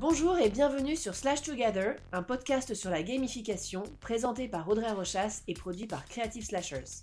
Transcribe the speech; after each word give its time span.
Bonjour 0.00 0.38
et 0.38 0.48
bienvenue 0.48 0.94
sur 0.94 1.16
Slash 1.16 1.42
Together, 1.42 1.96
un 2.12 2.22
podcast 2.22 2.72
sur 2.72 2.88
la 2.88 3.02
gamification 3.02 3.82
présenté 4.00 4.46
par 4.46 4.68
Audrey 4.68 4.92
Rochas 4.92 5.42
et 5.48 5.54
produit 5.54 5.88
par 5.88 6.04
Creative 6.04 6.44
Slashers. 6.44 7.02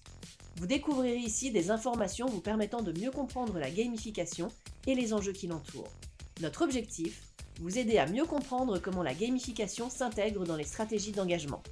Vous 0.55 0.65
découvrirez 0.65 1.17
ici 1.17 1.51
des 1.51 1.71
informations 1.71 2.27
vous 2.27 2.39
permettant 2.39 2.81
de 2.81 2.97
mieux 2.97 3.11
comprendre 3.11 3.59
la 3.59 3.69
gamification 3.69 4.47
et 4.87 4.95
les 4.95 5.13
enjeux 5.13 5.33
qui 5.33 5.47
l'entourent. 5.47 5.91
Notre 6.39 6.61
objectif 6.61 7.21
Vous 7.59 7.77
aider 7.77 7.97
à 7.97 8.07
mieux 8.07 8.23
comprendre 8.23 8.79
comment 8.79 9.03
la 9.03 9.13
gamification 9.13 9.89
s'intègre 9.89 10.45
dans 10.45 10.55
les 10.55 10.63
stratégies 10.63 11.11
d'engagement. 11.11 11.63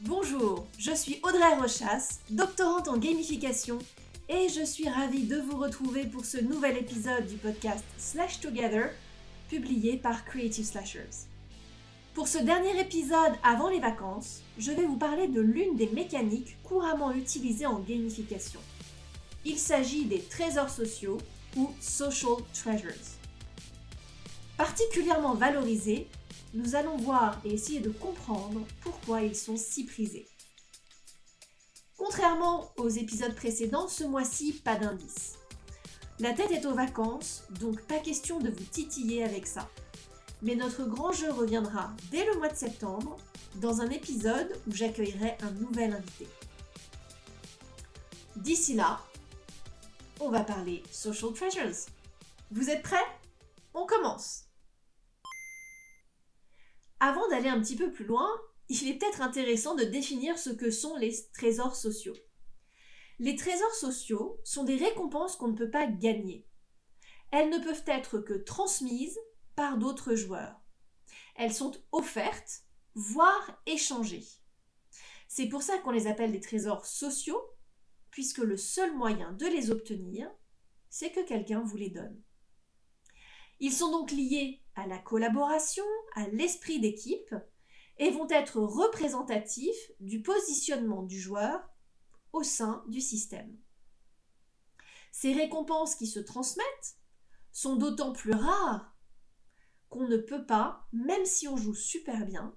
Bonjour, 0.00 0.66
je 0.78 0.94
suis 0.94 1.20
Audrey 1.24 1.56
Rochas, 1.60 2.20
doctorante 2.30 2.88
en 2.88 2.96
gamification, 2.96 3.80
et 4.30 4.48
je 4.48 4.64
suis 4.64 4.88
ravie 4.88 5.24
de 5.24 5.36
vous 5.36 5.58
retrouver 5.58 6.06
pour 6.06 6.24
ce 6.24 6.38
nouvel 6.38 6.78
épisode 6.78 7.26
du 7.26 7.36
podcast 7.36 7.84
Slash 7.98 8.40
Together 8.40 8.92
publié 9.48 9.96
par 9.96 10.24
Creative 10.24 10.64
Slashers. 10.64 11.26
Pour 12.14 12.28
ce 12.28 12.38
dernier 12.38 12.80
épisode 12.80 13.34
avant 13.42 13.68
les 13.68 13.80
vacances, 13.80 14.40
je 14.58 14.72
vais 14.72 14.86
vous 14.86 14.96
parler 14.96 15.28
de 15.28 15.40
l'une 15.40 15.76
des 15.76 15.88
mécaniques 15.88 16.56
couramment 16.62 17.12
utilisées 17.12 17.66
en 17.66 17.78
gamification. 17.80 18.60
Il 19.44 19.58
s'agit 19.58 20.06
des 20.06 20.22
trésors 20.22 20.70
sociaux 20.70 21.18
ou 21.56 21.70
social 21.80 22.36
treasures. 22.54 22.90
Particulièrement 24.56 25.34
valorisés, 25.34 26.08
nous 26.54 26.74
allons 26.74 26.96
voir 26.96 27.40
et 27.44 27.52
essayer 27.52 27.80
de 27.80 27.90
comprendre 27.90 28.66
pourquoi 28.80 29.22
ils 29.22 29.36
sont 29.36 29.58
si 29.58 29.84
prisés. 29.84 30.26
Contrairement 31.98 32.70
aux 32.78 32.88
épisodes 32.88 33.34
précédents, 33.34 33.88
ce 33.88 34.04
mois-ci, 34.04 34.52
pas 34.52 34.76
d'indice. 34.76 35.34
La 36.18 36.32
tête 36.32 36.50
est 36.50 36.64
aux 36.64 36.74
vacances, 36.74 37.44
donc 37.60 37.82
pas 37.82 37.98
question 37.98 38.40
de 38.40 38.48
vous 38.48 38.64
titiller 38.64 39.22
avec 39.22 39.46
ça. 39.46 39.68
Mais 40.40 40.54
notre 40.54 40.84
grand 40.84 41.12
jeu 41.12 41.30
reviendra 41.30 41.92
dès 42.10 42.24
le 42.24 42.38
mois 42.38 42.48
de 42.48 42.56
septembre, 42.56 43.18
dans 43.56 43.82
un 43.82 43.90
épisode 43.90 44.50
où 44.66 44.72
j'accueillerai 44.72 45.36
un 45.42 45.50
nouvel 45.50 45.92
invité. 45.92 46.26
D'ici 48.36 48.74
là, 48.74 49.02
on 50.20 50.30
va 50.30 50.42
parler 50.42 50.82
Social 50.90 51.34
Treasures. 51.34 51.86
Vous 52.50 52.70
êtes 52.70 52.82
prêts? 52.82 52.96
On 53.74 53.84
commence 53.84 54.44
Avant 56.98 57.28
d'aller 57.28 57.50
un 57.50 57.60
petit 57.60 57.76
peu 57.76 57.92
plus 57.92 58.06
loin, 58.06 58.28
il 58.70 58.88
est 58.88 58.94
peut-être 58.94 59.20
intéressant 59.20 59.74
de 59.74 59.84
définir 59.84 60.38
ce 60.38 60.48
que 60.48 60.70
sont 60.70 60.96
les 60.96 61.14
trésors 61.34 61.76
sociaux. 61.76 62.16
Les 63.18 63.34
trésors 63.34 63.74
sociaux 63.74 64.40
sont 64.44 64.64
des 64.64 64.76
récompenses 64.76 65.36
qu'on 65.36 65.48
ne 65.48 65.56
peut 65.56 65.70
pas 65.70 65.86
gagner. 65.86 66.46
Elles 67.30 67.48
ne 67.48 67.58
peuvent 67.58 67.84
être 67.86 68.18
que 68.18 68.34
transmises 68.34 69.18
par 69.54 69.78
d'autres 69.78 70.14
joueurs. 70.14 70.60
Elles 71.34 71.54
sont 71.54 71.72
offertes, 71.92 72.64
voire 72.94 73.62
échangées. 73.64 74.26
C'est 75.28 75.48
pour 75.48 75.62
ça 75.62 75.78
qu'on 75.78 75.90
les 75.90 76.06
appelle 76.06 76.32
des 76.32 76.40
trésors 76.40 76.84
sociaux, 76.84 77.42
puisque 78.10 78.38
le 78.38 78.56
seul 78.56 78.94
moyen 78.94 79.32
de 79.32 79.46
les 79.46 79.70
obtenir, 79.70 80.30
c'est 80.90 81.10
que 81.10 81.24
quelqu'un 81.26 81.62
vous 81.62 81.76
les 81.76 81.90
donne. 81.90 82.22
Ils 83.60 83.72
sont 83.72 83.90
donc 83.90 84.10
liés 84.10 84.62
à 84.74 84.86
la 84.86 84.98
collaboration, 84.98 85.84
à 86.14 86.28
l'esprit 86.28 86.80
d'équipe, 86.80 87.34
et 87.98 88.10
vont 88.10 88.28
être 88.28 88.60
représentatifs 88.60 89.90
du 90.00 90.20
positionnement 90.20 91.02
du 91.02 91.18
joueur 91.18 91.66
au 92.36 92.42
sein 92.42 92.84
du 92.88 93.00
système. 93.00 93.56
Ces 95.10 95.32
récompenses 95.32 95.94
qui 95.94 96.06
se 96.06 96.20
transmettent 96.20 96.98
sont 97.50 97.76
d'autant 97.76 98.12
plus 98.12 98.34
rares 98.34 98.94
qu'on 99.88 100.06
ne 100.06 100.18
peut 100.18 100.44
pas, 100.44 100.86
même 100.92 101.24
si 101.24 101.48
on 101.48 101.56
joue 101.56 101.74
super 101.74 102.26
bien, 102.26 102.54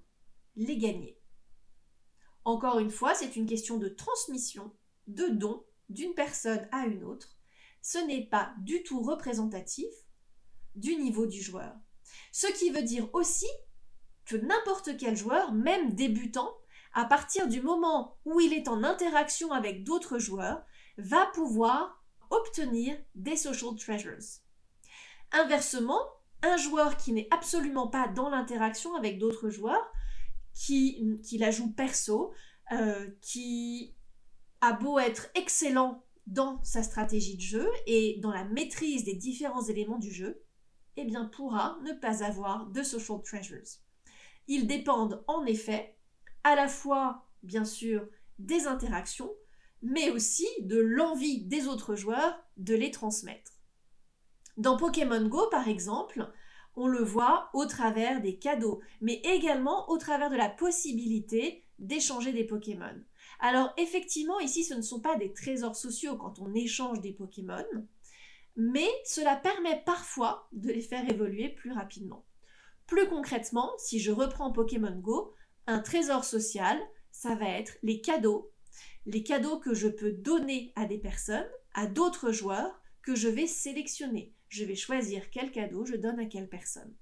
les 0.56 0.76
gagner. 0.76 1.18
Encore 2.44 2.78
une 2.78 2.90
fois, 2.90 3.14
c'est 3.14 3.36
une 3.36 3.46
question 3.46 3.78
de 3.78 3.88
transmission, 3.88 4.76
de 5.06 5.28
don 5.28 5.64
d'une 5.88 6.14
personne 6.14 6.68
à 6.72 6.86
une 6.86 7.04
autre. 7.04 7.38
Ce 7.80 7.98
n'est 7.98 8.26
pas 8.26 8.52
du 8.60 8.82
tout 8.82 9.00
représentatif 9.00 9.88
du 10.74 10.96
niveau 10.96 11.26
du 11.26 11.40
joueur. 11.40 11.74
Ce 12.32 12.46
qui 12.46 12.68
veut 12.68 12.82
dire 12.82 13.08
aussi 13.14 13.48
que 14.26 14.36
n'importe 14.36 14.98
quel 14.98 15.16
joueur, 15.16 15.52
même 15.52 15.94
débutant, 15.94 16.59
à 16.92 17.04
partir 17.04 17.48
du 17.48 17.60
moment 17.60 18.18
où 18.24 18.40
il 18.40 18.52
est 18.52 18.68
en 18.68 18.84
interaction 18.84 19.52
avec 19.52 19.84
d'autres 19.84 20.18
joueurs, 20.18 20.62
va 20.98 21.26
pouvoir 21.26 22.02
obtenir 22.30 22.96
des 23.14 23.36
social 23.36 23.74
treasures. 23.76 24.40
Inversement, 25.32 26.00
un 26.42 26.56
joueur 26.56 26.96
qui 26.96 27.12
n'est 27.12 27.28
absolument 27.30 27.88
pas 27.88 28.08
dans 28.08 28.30
l'interaction 28.30 28.94
avec 28.94 29.18
d'autres 29.18 29.50
joueurs, 29.50 29.92
qui, 30.52 31.20
qui, 31.22 31.38
la 31.38 31.50
joue 31.50 31.72
perso, 31.72 32.32
euh, 32.72 33.08
qui 33.20 33.94
a 34.60 34.72
beau 34.72 34.98
être 34.98 35.28
excellent 35.34 36.04
dans 36.26 36.62
sa 36.62 36.82
stratégie 36.82 37.36
de 37.36 37.42
jeu 37.42 37.70
et 37.86 38.18
dans 38.20 38.30
la 38.30 38.44
maîtrise 38.44 39.04
des 39.04 39.14
différents 39.14 39.64
éléments 39.64 39.98
du 39.98 40.12
jeu, 40.12 40.42
eh 40.96 41.04
bien 41.04 41.24
pourra 41.24 41.78
ne 41.82 41.92
pas 41.92 42.24
avoir 42.24 42.66
de 42.66 42.82
social 42.82 43.22
treasures. 43.22 43.78
Ils 44.48 44.66
dépendent 44.66 45.24
en 45.28 45.44
effet 45.46 45.96
à 46.44 46.54
la 46.54 46.68
fois, 46.68 47.26
bien 47.42 47.64
sûr, 47.64 48.06
des 48.38 48.66
interactions, 48.66 49.32
mais 49.82 50.10
aussi 50.10 50.46
de 50.60 50.78
l'envie 50.78 51.44
des 51.44 51.66
autres 51.66 51.94
joueurs 51.94 52.38
de 52.56 52.74
les 52.74 52.90
transmettre. 52.90 53.52
Dans 54.56 54.76
Pokémon 54.76 55.26
Go, 55.26 55.48
par 55.50 55.68
exemple, 55.68 56.30
on 56.76 56.86
le 56.86 57.02
voit 57.02 57.50
au 57.54 57.66
travers 57.66 58.20
des 58.20 58.38
cadeaux, 58.38 58.80
mais 59.00 59.20
également 59.24 59.88
au 59.90 59.98
travers 59.98 60.30
de 60.30 60.36
la 60.36 60.48
possibilité 60.48 61.64
d'échanger 61.78 62.32
des 62.32 62.44
Pokémon. 62.44 62.94
Alors 63.40 63.72
effectivement, 63.78 64.38
ici, 64.40 64.64
ce 64.64 64.74
ne 64.74 64.82
sont 64.82 65.00
pas 65.00 65.16
des 65.16 65.32
trésors 65.32 65.76
sociaux 65.76 66.16
quand 66.16 66.38
on 66.40 66.54
échange 66.54 67.00
des 67.00 67.12
Pokémon, 67.12 67.64
mais 68.56 68.88
cela 69.04 69.36
permet 69.36 69.82
parfois 69.86 70.48
de 70.52 70.70
les 70.70 70.82
faire 70.82 71.08
évoluer 71.08 71.48
plus 71.48 71.72
rapidement. 71.72 72.24
Plus 72.86 73.08
concrètement, 73.08 73.70
si 73.78 73.98
je 73.98 74.10
reprends 74.10 74.52
Pokémon 74.52 74.98
Go, 74.98 75.32
trésor 75.78 76.24
social, 76.24 76.78
ça 77.12 77.34
va 77.34 77.48
être 77.48 77.76
les 77.82 78.00
cadeaux, 78.00 78.52
les 79.06 79.22
cadeaux 79.22 79.58
que 79.58 79.74
je 79.74 79.88
peux 79.88 80.12
donner 80.12 80.72
à 80.76 80.86
des 80.86 80.98
personnes, 80.98 81.48
à 81.74 81.86
d'autres 81.86 82.32
joueurs, 82.32 82.80
que 83.02 83.14
je 83.14 83.28
vais 83.28 83.46
sélectionner. 83.46 84.34
Je 84.48 84.64
vais 84.64 84.74
choisir 84.74 85.30
quel 85.30 85.52
cadeau 85.52 85.84
je 85.84 85.96
donne 85.96 86.18
à 86.18 86.26
quelle 86.26 86.48
personne. 86.48 86.94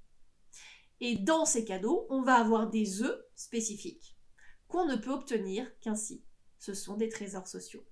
Et 1.00 1.16
dans 1.16 1.44
ces 1.44 1.64
cadeaux, 1.64 2.06
on 2.10 2.22
va 2.22 2.34
avoir 2.34 2.68
des 2.68 3.02
œufs 3.02 3.24
spécifiques 3.34 4.16
qu'on 4.66 4.84
ne 4.84 4.96
peut 4.96 5.12
obtenir 5.12 5.66
qu'ainsi. 5.80 6.22
Ce 6.58 6.74
sont 6.74 6.96
des 6.96 7.08
trésors 7.08 7.46
sociaux. 7.46 7.86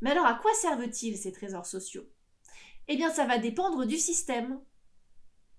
Mais 0.00 0.10
alors 0.10 0.26
à 0.26 0.34
quoi 0.34 0.52
servent-ils 0.54 1.16
ces 1.16 1.32
trésors 1.32 1.66
sociaux? 1.66 2.08
Eh 2.88 2.96
bien 2.96 3.10
ça 3.10 3.26
va 3.26 3.38
dépendre 3.38 3.86
du 3.86 3.96
système. 3.96 4.60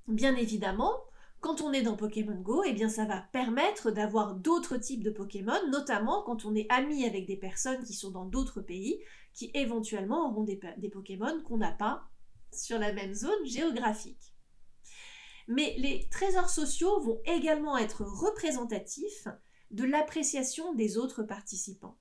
Bien 0.07 0.35
évidemment, 0.35 1.01
quand 1.39 1.61
on 1.61 1.71
est 1.71 1.83
dans 1.83 1.95
Pokémon 1.95 2.39
Go, 2.41 2.63
eh 2.63 2.89
ça 2.89 3.05
va 3.05 3.21
permettre 3.31 3.91
d'avoir 3.91 4.35
d'autres 4.35 4.77
types 4.77 5.03
de 5.03 5.11
Pokémon, 5.11 5.59
notamment 5.69 6.23
quand 6.23 6.45
on 6.45 6.55
est 6.55 6.67
ami 6.69 7.05
avec 7.05 7.27
des 7.27 7.37
personnes 7.37 7.83
qui 7.83 7.93
sont 7.93 8.11
dans 8.11 8.25
d'autres 8.25 8.61
pays, 8.61 8.99
qui 9.33 9.51
éventuellement 9.53 10.29
auront 10.29 10.43
des, 10.43 10.59
des 10.77 10.89
Pokémon 10.89 11.41
qu'on 11.43 11.57
n'a 11.57 11.71
pas 11.71 12.03
sur 12.51 12.79
la 12.79 12.91
même 12.91 13.13
zone 13.13 13.45
géographique. 13.45 14.33
Mais 15.47 15.75
les 15.77 16.07
trésors 16.09 16.49
sociaux 16.49 16.99
vont 17.01 17.21
également 17.25 17.77
être 17.77 18.03
représentatifs 18.03 19.27
de 19.71 19.83
l'appréciation 19.83 20.73
des 20.73 20.97
autres 20.97 21.23
participants. 21.23 21.97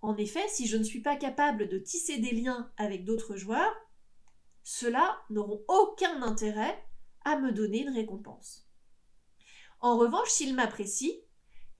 En 0.00 0.16
effet, 0.16 0.46
si 0.48 0.66
je 0.66 0.76
ne 0.76 0.82
suis 0.82 1.00
pas 1.00 1.16
capable 1.16 1.68
de 1.68 1.78
tisser 1.78 2.18
des 2.18 2.32
liens 2.32 2.70
avec 2.76 3.04
d'autres 3.04 3.36
joueurs, 3.36 3.74
ceux-là 4.62 5.18
n'auront 5.30 5.64
aucun 5.68 6.22
intérêt 6.22 6.84
à 7.24 7.38
me 7.38 7.52
donner 7.52 7.82
une 7.82 7.94
récompense. 7.94 8.68
En 9.80 9.96
revanche, 9.96 10.30
s'ils 10.30 10.54
m'apprécient, 10.54 11.14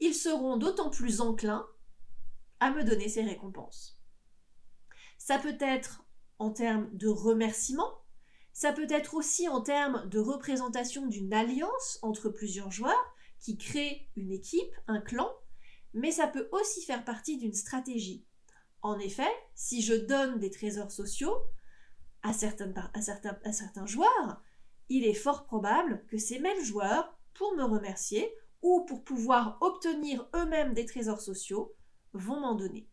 ils 0.01 0.15
seront 0.15 0.57
d'autant 0.57 0.91
plus 0.91 1.21
enclins 1.21 1.67
à 2.61 2.71
me 2.71 2.85
donner 2.85 3.09
ces 3.09 3.23
récompenses. 3.23 4.01
Ça 5.19 5.39
peut 5.39 5.57
être 5.61 6.05
en 6.39 6.51
termes 6.51 6.89
de 6.97 7.09
remerciement, 7.09 8.05
ça 8.53 8.73
peut 8.73 8.87
être 8.91 9.15
aussi 9.15 9.49
en 9.49 9.61
termes 9.61 10.09
de 10.09 10.19
représentation 10.19 11.07
d'une 11.07 11.33
alliance 11.33 11.99
entre 12.03 12.29
plusieurs 12.29 12.71
joueurs 12.71 13.15
qui 13.41 13.57
crée 13.57 14.09
une 14.17 14.33
équipe, 14.33 14.75
un 14.87 15.01
clan, 15.01 15.31
mais 15.95 16.11
ça 16.11 16.27
peut 16.27 16.49
aussi 16.53 16.85
faire 16.85 17.05
partie 17.05 17.39
d'une 17.39 17.55
stratégie. 17.55 18.25
En 18.83 18.99
effet, 18.99 19.31
si 19.55 19.83
je 19.83 19.95
donne 19.95 20.39
des 20.39 20.51
trésors 20.51 20.91
sociaux 20.91 21.37
à 22.23 22.33
certains, 22.33 23.87
joueurs, 23.87 24.43
il 24.89 25.05
est 25.05 25.15
fort 25.15 25.45
probable 25.45 26.05
que 26.09 26.19
ces 26.19 26.39
mêmes 26.39 26.63
joueurs, 26.63 27.19
pour 27.35 27.55
me 27.55 27.65
remercier 27.65 28.33
ou 28.63 28.85
pour 28.87 29.05
pouvoir 29.05 29.59
obtenir 29.61 30.29
eux-mêmes 30.35 30.75
des 30.75 30.87
trésors 30.87 31.21
sociaux, 31.21 31.75
vont 32.13 32.41
m'en 32.41 32.55
donner. 32.55 32.89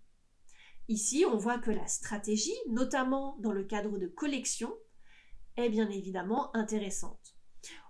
Ici, 0.88 1.26
on 1.28 1.38
voit 1.38 1.58
que 1.58 1.72
la 1.72 1.88
stratégie, 1.88 2.56
notamment 2.70 3.38
dans 3.40 3.52
le 3.52 3.64
cadre 3.64 3.98
de 3.98 4.08
collection, 4.08 4.72
est 5.58 5.70
bien 5.70 5.90
évidemment 5.90 6.56
intéressante. 6.56 7.36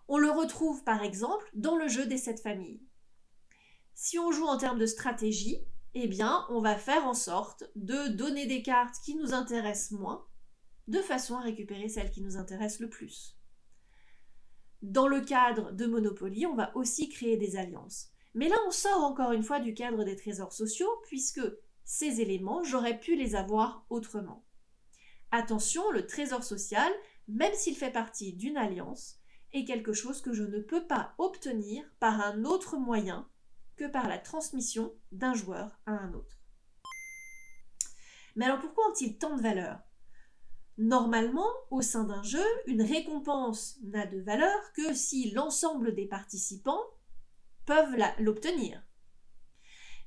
On 0.08 0.18
le 0.18 0.30
retrouve 0.30 0.84
par 0.84 1.04
exemple 1.04 1.50
dans 1.54 1.75
le 1.75 1.88
jeu 1.88 2.06
des 2.06 2.18
sept 2.18 2.40
familles. 2.42 2.81
Si 3.96 4.19
on 4.19 4.31
joue 4.31 4.46
en 4.46 4.58
termes 4.58 4.80
de 4.80 4.86
stratégie, 4.86 5.66
eh 5.94 6.08
bien, 6.08 6.46
on 6.50 6.62
va 6.62 6.78
faire 6.78 7.06
en 7.06 7.13
sorte 7.13 7.63
de 7.75 8.10
donner 8.10 8.46
des 8.46 8.62
cartes 8.62 8.98
qui 9.04 9.16
nous 9.16 9.34
intéressent 9.34 9.98
moins, 9.98 10.25
de 10.88 11.00
façon 11.00 11.38
à 11.38 11.42
récupérer 11.42 11.90
celles 11.90 12.12
qui 12.12 12.22
nous 12.22 12.38
intéressent 12.38 12.81
le 12.81 12.90
plus. 12.90 13.38
Dans 14.88 15.08
le 15.08 15.22
cadre 15.22 15.72
de 15.72 15.88
Monopoly, 15.88 16.46
on 16.46 16.54
va 16.54 16.72
aussi 16.78 17.10
créer 17.10 17.38
des 17.38 17.56
alliances. 17.56 18.12
Mais 18.36 18.50
là, 18.50 18.56
on 18.68 18.72
sort 18.72 19.04
encore 19.04 19.32
une 19.32 19.42
fois 19.42 19.60
du 19.60 19.74
cadre 19.74 20.04
des 20.04 20.16
trésors 20.16 20.54
sociaux, 20.54 21.02
puisque 21.06 21.42
ces 21.84 22.22
éléments, 22.22 22.64
j'aurais 22.64 23.00
pu 23.00 23.16
les 23.16 23.34
avoir 23.34 23.84
autrement. 23.90 24.46
Attention, 25.32 25.90
le 25.90 26.06
trésor 26.06 26.44
social, 26.44 26.92
même 27.28 27.56
s'il 27.56 27.76
fait 27.76 27.92
partie 27.92 28.34
d'une 28.34 28.58
alliance, 28.58 29.18
est 29.54 29.66
quelque 29.66 29.92
chose 29.92 30.22
que 30.22 30.34
je 30.34 30.44
ne 30.44 30.60
peux 30.60 30.86
pas 30.86 31.16
obtenir 31.18 31.84
par 32.00 32.22
un 32.22 32.46
autre 32.46 32.78
moyen 32.78 33.28
que 33.78 33.88
par 33.88 34.08
la 34.08 34.20
transmission 34.20 34.94
d'un 35.12 35.34
joueur 35.34 35.80
à 35.88 35.94
un 35.94 36.14
autre. 36.14 36.38
Mais 38.36 38.46
alors 38.46 38.60
pourquoi 38.60 38.88
ont-ils 38.92 39.18
tant 39.18 39.36
de 39.36 39.42
valeur? 39.42 39.80
Normalement, 40.77 41.48
au 41.72 41.81
sein 41.81 42.04
d'un 42.04 42.24
jeu, 42.24 42.44
une 42.68 42.81
récompense 42.81 43.77
n'a 43.83 44.06
de 44.06 44.19
valeur 44.19 44.74
que 44.74 44.94
si 44.94 45.31
l'ensemble 45.31 45.95
des 45.95 46.06
participants 46.06 46.83
peuvent 47.66 47.95
l'obtenir. 48.19 48.81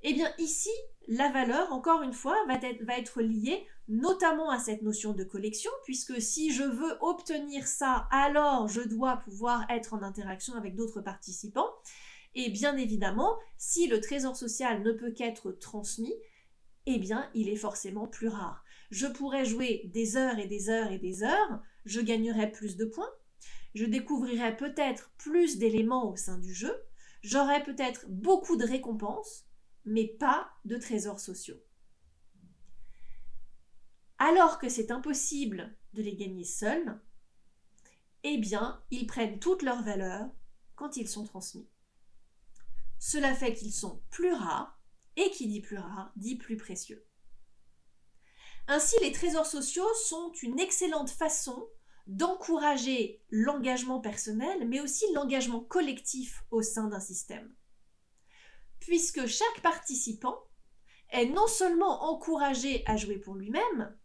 Eh 0.03 0.12
bien 0.12 0.31
ici, 0.38 0.70
la 1.09 1.31
valeur, 1.31 1.73
encore 1.73 2.03
une 2.03 2.12
fois, 2.12 2.37
va 2.47 2.55
être, 2.99 3.23
liée 3.23 3.67
notamment 3.88 4.50
à 4.50 4.59
cette 4.59 4.82
notion 4.82 5.15
de 5.15 5.25
collection, 5.25 5.70
puisque 5.85 6.20
si 6.20 6.53
je 6.53 6.62
veux 6.62 6.99
obtenir 7.00 7.67
ça, 7.67 8.06
alors 8.11 8.69
je 8.69 8.82
dois 8.82 9.17
pouvoir 9.17 9.65
être 9.70 9.94
en 9.94 10.03
interaction 10.03 10.55
avec 10.55 10.76
d'autres 10.76 11.00
participants. 11.00 11.70
Et 12.35 12.50
bien 12.50 12.76
évidemment, 12.76 13.38
si 13.56 13.87
le 13.87 14.00
trésor 14.00 14.37
social 14.37 14.82
ne 14.82 14.93
peut 14.93 15.12
qu'être 15.12 15.50
transmis, 15.50 16.15
eh 16.85 16.99
bien, 16.99 17.31
il 17.35 17.49
est 17.49 17.56
forcément 17.56 18.06
plus 18.06 18.29
rare. 18.29 18.62
Je 18.90 19.06
pourrais 19.06 19.44
jouer 19.44 19.82
des 19.93 20.17
heures 20.17 20.38
et 20.38 20.46
des 20.46 20.70
heures 20.70 20.90
et 20.90 20.99
des 20.99 21.23
heures, 21.23 21.62
je 21.85 22.00
gagnerais 22.00 22.50
plus 22.50 22.76
de 22.76 22.85
points, 22.85 23.12
je 23.75 23.85
découvrirais 23.85 24.56
peut-être 24.56 25.11
plus 25.19 25.58
d'éléments 25.58 26.11
au 26.11 26.17
sein 26.17 26.38
du 26.38 26.55
jeu, 26.55 26.75
j'aurais 27.23 27.62
peut-être 27.62 28.06
beaucoup 28.08 28.56
de 28.56 28.64
récompenses, 28.64 29.46
mais 29.85 30.06
pas 30.06 30.50
de 30.64 30.76
trésors 30.76 31.20
sociaux. 31.20 31.62
Alors 34.19 34.58
que 34.58 34.69
c'est 34.69 34.91
impossible 34.91 35.76
de 35.93 36.02
les 36.02 36.17
gagner 36.17 36.44
seuls, 36.44 37.00
eh 38.25 38.38
bien, 38.38 38.82
ils 38.91 39.06
prennent 39.06 39.38
toute 39.38 39.62
leur 39.62 39.82
valeur 39.82 40.29
quand 40.75 40.96
ils 40.96 41.08
sont 41.08 41.25
transmis. 41.25 41.69
Cela 42.99 43.34
fait 43.34 43.55
qu'ils 43.55 43.73
sont 43.73 44.02
plus 44.11 44.32
rares, 44.32 44.79
et 45.19 45.31
qui 45.31 45.49
dit 45.49 45.61
plus 45.61 45.79
rare 45.79 46.12
dit 46.17 46.37
plus 46.37 46.56
précieux. 46.56 47.05
Ainsi, 48.70 48.97
les 49.00 49.12
trésors 49.12 49.47
sociaux 49.47 49.88
sont 49.94 50.31
une 50.43 50.61
excellente 50.61 51.09
façon 51.09 51.67
d'encourager 52.06 53.23
l'engagement 53.31 53.99
personnel, 53.99 54.69
mais 54.69 54.81
aussi 54.81 55.06
l'engagement 55.15 55.61
collectif 55.61 56.44
au 56.50 56.61
sein 56.61 56.88
d'un 56.88 57.00
système. 57.00 57.50
Puisque 58.79 59.26
chaque 59.26 59.62
participant 59.62 60.38
est 61.11 61.26
non 61.26 61.47
seulement 61.47 62.11
encouragé 62.11 62.82
à 62.87 62.99
jouer 62.99 63.19
pour 63.19 63.37
lui-même, 63.37 63.97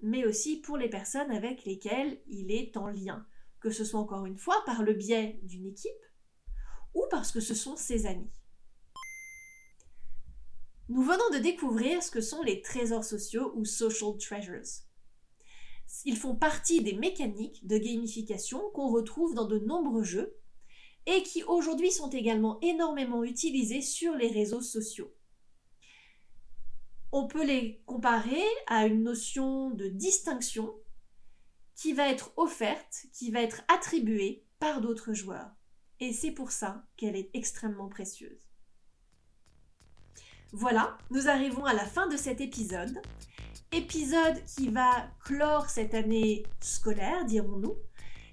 mais 0.00 0.26
aussi 0.26 0.60
pour 0.60 0.76
les 0.76 0.88
personnes 0.88 1.30
avec 1.30 1.64
lesquelles 1.64 2.20
il 2.26 2.50
est 2.50 2.76
en 2.76 2.88
lien, 2.88 3.24
que 3.60 3.70
ce 3.70 3.84
soit 3.84 4.00
encore 4.00 4.26
une 4.26 4.38
fois 4.38 4.60
par 4.66 4.82
le 4.82 4.94
biais 4.94 5.38
d'une 5.44 5.66
équipe, 5.66 5.92
ou 6.94 7.04
parce 7.08 7.30
que 7.30 7.40
ce 7.40 7.54
sont 7.54 7.76
ses 7.76 8.06
amis. 8.06 8.32
Nous 10.92 11.00
venons 11.00 11.30
de 11.32 11.38
découvrir 11.38 12.02
ce 12.02 12.10
que 12.10 12.20
sont 12.20 12.42
les 12.42 12.60
trésors 12.60 13.02
sociaux 13.02 13.50
ou 13.54 13.64
social 13.64 14.18
treasures. 14.18 14.84
Ils 16.04 16.18
font 16.18 16.36
partie 16.36 16.82
des 16.82 16.92
mécaniques 16.92 17.66
de 17.66 17.78
gamification 17.78 18.60
qu'on 18.74 18.90
retrouve 18.90 19.34
dans 19.34 19.46
de 19.46 19.58
nombreux 19.58 20.02
jeux 20.02 20.36
et 21.06 21.22
qui 21.22 21.44
aujourd'hui 21.44 21.90
sont 21.90 22.10
également 22.10 22.58
énormément 22.60 23.24
utilisés 23.24 23.80
sur 23.80 24.16
les 24.16 24.28
réseaux 24.28 24.60
sociaux. 24.60 25.14
On 27.10 27.26
peut 27.26 27.46
les 27.46 27.82
comparer 27.86 28.44
à 28.66 28.84
une 28.84 29.02
notion 29.02 29.70
de 29.70 29.88
distinction 29.88 30.74
qui 31.74 31.94
va 31.94 32.10
être 32.10 32.34
offerte, 32.36 33.06
qui 33.14 33.30
va 33.30 33.40
être 33.40 33.62
attribuée 33.68 34.44
par 34.58 34.82
d'autres 34.82 35.14
joueurs 35.14 35.52
et 36.00 36.12
c'est 36.12 36.32
pour 36.32 36.50
ça 36.50 36.86
qu'elle 36.98 37.16
est 37.16 37.30
extrêmement 37.32 37.88
précieuse. 37.88 38.51
Voilà, 40.52 40.96
nous 41.10 41.28
arrivons 41.28 41.64
à 41.64 41.72
la 41.72 41.84
fin 41.84 42.06
de 42.08 42.16
cet 42.16 42.40
épisode. 42.40 43.00
Épisode 43.72 44.42
qui 44.56 44.68
va 44.68 45.08
clore 45.24 45.70
cette 45.70 45.94
année 45.94 46.44
scolaire, 46.60 47.24
dirons-nous. 47.24 47.74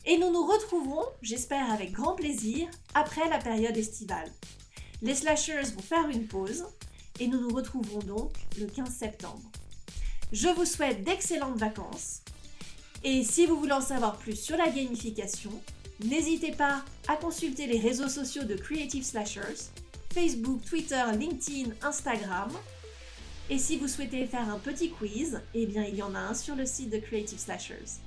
Et 0.06 0.18
nous 0.18 0.32
nous 0.32 0.46
retrouverons, 0.46 1.06
j'espère 1.22 1.72
avec 1.72 1.92
grand 1.92 2.16
plaisir, 2.16 2.68
après 2.94 3.28
la 3.30 3.38
période 3.38 3.78
estivale. 3.78 4.30
Les 5.02 5.16
slashers 5.16 5.72
vont 5.76 5.82
faire 5.82 6.10
une 6.10 6.28
pause 6.28 6.66
et 7.20 7.28
nous 7.28 7.40
nous 7.40 7.56
retrouverons 7.56 8.00
donc 8.00 8.32
le 8.60 8.66
15 8.66 8.90
septembre. 8.90 9.52
Je 10.32 10.50
vous 10.50 10.66
souhaite 10.66 11.04
d'excellentes 11.04 11.58
vacances. 11.58 12.22
Et 13.04 13.24
si 13.24 13.46
vous 13.46 13.58
voulez 13.58 13.72
en 13.72 13.82
savoir 13.82 14.18
plus 14.18 14.36
sur 14.36 14.58
la 14.58 14.70
gamification, 14.70 15.52
N'hésitez 16.04 16.52
pas 16.52 16.86
à 17.10 17.18
consulter 17.18 17.68
les 17.68 17.78
réseaux 17.78 18.08
sociaux 18.08 18.44
de 18.44 18.56
Creative 18.56 19.04
Slashers, 19.04 19.70
Facebook, 20.14 20.64
Twitter, 20.66 21.04
LinkedIn, 21.18 21.72
Instagram. 21.82 22.52
Et 23.50 23.58
si 23.58 23.78
vous 23.78 23.88
souhaitez 23.88 24.26
faire 24.26 24.50
un 24.50 24.60
petit 24.60 24.92
quiz, 24.92 25.42
eh 25.54 25.66
bien 25.66 25.84
il 25.84 25.96
y 25.96 26.04
en 26.04 26.16
a 26.16 26.20
un 26.20 26.34
sur 26.34 26.56
le 26.56 26.66
site 26.66 26.92
de 26.92 27.00
Creative 27.00 27.40
Slashers. 27.40 28.00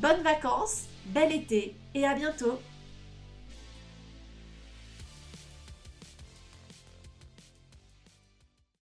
Bonnes 0.00 0.22
vacances, 0.22 0.84
bel 1.06 1.32
été 1.32 1.74
et 1.94 2.06
à 2.06 2.14
bientôt 2.14 2.58